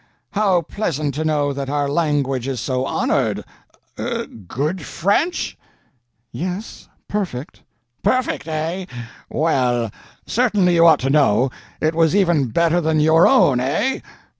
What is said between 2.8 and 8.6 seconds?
honored! Good French?" "Yes—perfect." "Perfect,